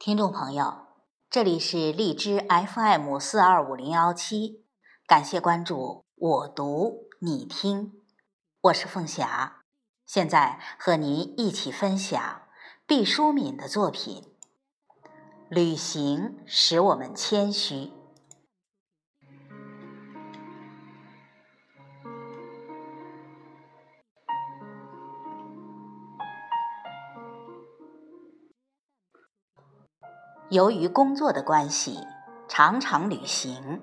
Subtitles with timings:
[0.00, 0.86] 听众朋友，
[1.28, 4.64] 这里是荔枝 FM 四二五零幺七，
[5.06, 7.92] 感谢关注，我读你听，
[8.62, 9.58] 我是凤霞，
[10.06, 12.40] 现在和您一起分享
[12.86, 14.22] 毕淑敏的作品
[15.50, 17.74] 《旅行使我们谦虚》。
[30.50, 32.00] 由于工作的关系，
[32.48, 33.80] 常常旅行。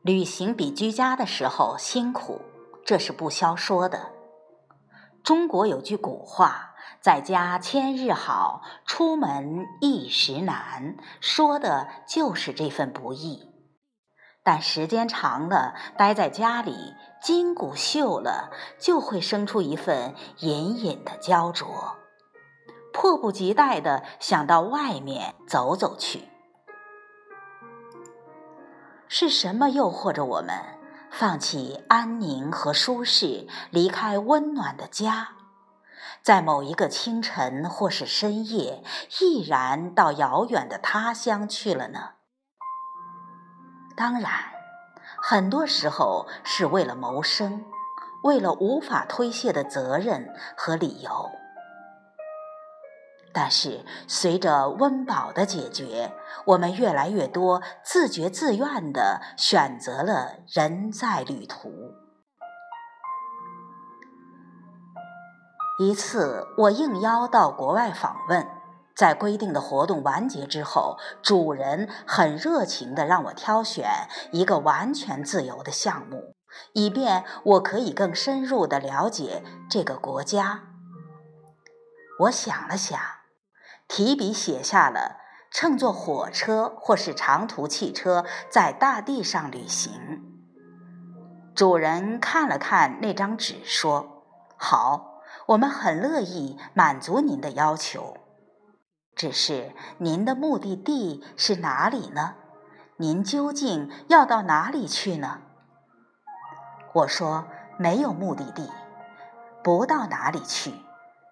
[0.00, 2.40] 旅行比居家的时候辛苦，
[2.86, 4.12] 这是不消说的。
[5.22, 13.52] 中国有句古话：“在家千日好，出门一时难。”说的就是这份不易。
[14.42, 21.96] 但时间长了，待在家里，筋骨锈了，就会生出一份隐隐的焦灼。
[22.96, 26.30] 迫不及待的想到外面走走去，
[29.06, 30.58] 是什么诱惑着我们
[31.10, 35.34] 放弃安宁和舒适，离开温暖的家，
[36.22, 38.82] 在某一个清晨或是深夜，
[39.20, 42.12] 毅然到遥远的他乡去了呢？
[43.94, 44.32] 当然，
[45.18, 47.66] 很多时候是为了谋生，
[48.22, 51.30] 为了无法推卸的责任和理由。
[53.38, 56.10] 但是，随着温饱的解决，
[56.46, 61.70] 我们越来越多自觉自愿地选择了人在旅途。
[65.78, 68.48] 一次，我应邀到国外访问，
[68.94, 76.34] 在规定的活动完结之后，主人很热情地让我挑选一个完全自由的项目，
[76.72, 80.62] 以便我可以更深入地了解这个国家。
[82.20, 83.15] 我想了想。
[83.88, 85.18] 提笔写下了
[85.50, 90.22] 乘坐火车或是长途汽车在大地上旅行。
[91.54, 94.24] 主人看了看那张纸，说
[94.58, 98.18] ：“好，我们很乐意满足您的要求。
[99.14, 102.34] 只是您的目的地是哪里呢？
[102.98, 105.40] 您究竟要到哪里去呢？”
[106.92, 107.46] 我说
[107.78, 108.70] ：“没有目的地，
[109.62, 110.74] 不到哪里去。”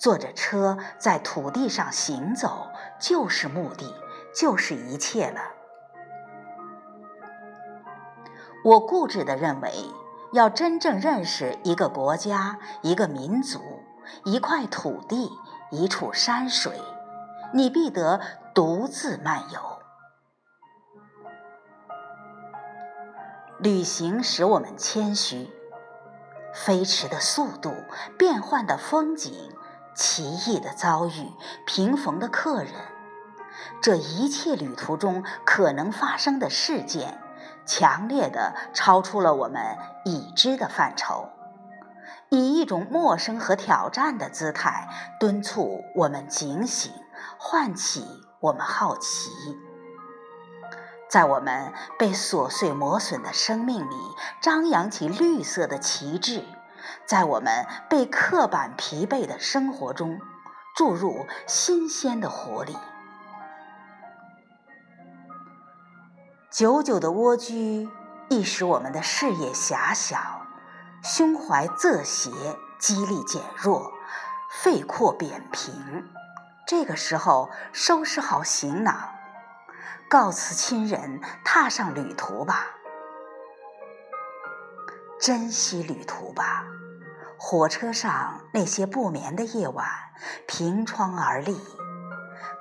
[0.00, 3.94] 坐着车在土地上行走，就是目的，
[4.34, 5.42] 就是一切了。
[8.64, 9.70] 我固执地认为，
[10.32, 13.60] 要真正认识一个国家、一个民族、
[14.24, 15.30] 一块土地、
[15.70, 16.80] 一处山水，
[17.52, 18.22] 你必得
[18.54, 19.60] 独自漫游。
[23.58, 25.50] 旅行使我们谦虚，
[26.54, 27.74] 飞驰的速度，
[28.16, 29.52] 变幻的风景。
[29.94, 31.32] 奇异的遭遇，
[31.66, 32.72] 平逢的客人，
[33.82, 37.20] 这一切旅途中可能发生的事件，
[37.66, 41.28] 强烈的超出了我们已知的范畴，
[42.30, 46.92] 以一种陌生和挑战的姿态，敦促我们警醒，
[47.38, 48.06] 唤起
[48.40, 49.30] 我们好奇，
[51.10, 53.96] 在我们被琐碎磨损的生命里，
[54.40, 56.44] 张扬起绿色的旗帜。
[57.06, 60.20] 在我们被刻板疲惫的生活中
[60.76, 62.76] 注入新鲜的活力。
[66.50, 67.88] 久久的蜗居
[68.28, 70.46] 易使我们的视野狭小，
[71.02, 72.30] 胸怀仄斜，
[72.78, 73.92] 肌力减弱，
[74.50, 76.10] 肺廓扁平。
[76.66, 79.14] 这个时候，收拾好行囊，
[80.08, 82.66] 告辞亲人，踏上旅途吧，
[85.20, 86.64] 珍惜旅途吧。
[87.38, 89.86] 火车上那些不眠的夜晚，
[90.46, 91.58] 凭窗而立，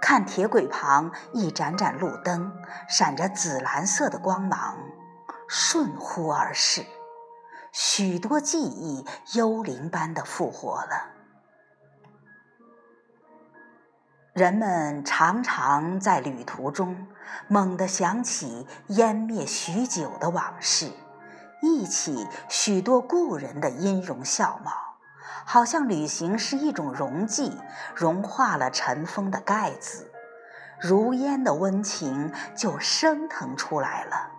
[0.02, 2.52] 看铁轨旁一盏盏路灯，
[2.88, 4.78] 闪着紫蓝色的光芒，
[5.48, 6.86] 瞬忽而逝，
[7.72, 11.08] 许多记忆幽灵般的复活了。
[14.34, 17.08] 人们常常在旅途中
[17.48, 20.92] 猛地想起湮灭许久的往事。
[21.62, 24.72] 忆起许多故人的音容笑貌，
[25.46, 27.60] 好像旅行是一种溶剂，
[27.96, 30.12] 融化了尘封的盖子，
[30.80, 34.32] 如烟的温情就升腾出来了。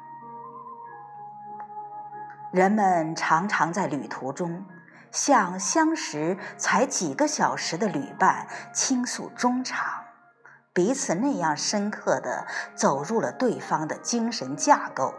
[2.52, 4.66] 人们常常在旅途中，
[5.12, 10.04] 向相识才几个小时的旅伴倾诉衷肠，
[10.72, 15.14] 彼此那样深刻地走入了对方的精神架构。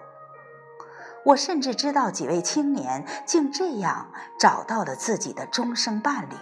[1.23, 6.35] 我甚至知道几位青年竟这样找到了自己的终生伴侣。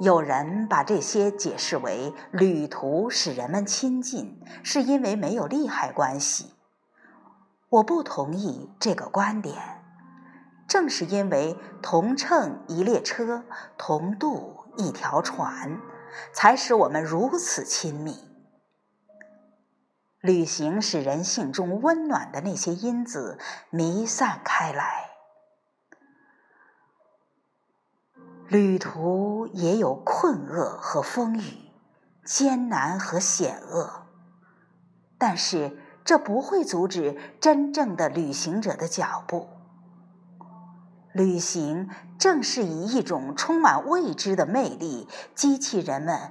[0.00, 6.54] 有人把这些解释为旅途使人们亲近，是因为没有利害关系。
[7.68, 9.56] 我不同意这个观点。
[10.66, 13.44] 正是因为同乘一列车，
[13.76, 15.78] 同渡一条船，
[16.32, 18.31] 才使我们如此亲密。
[20.22, 23.40] 旅行使人性中温暖的那些因子
[23.70, 25.10] 弥散开来。
[28.46, 31.72] 旅途也有困厄和风雨，
[32.24, 34.06] 艰难和险恶，
[35.18, 39.48] 但是这不会阻止真正的旅行者的脚步。
[41.12, 46.30] 旅行正是以一种充满未知的魅力，激起人们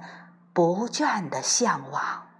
[0.54, 2.31] 不倦的向往。